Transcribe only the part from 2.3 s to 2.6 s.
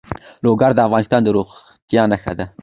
ده.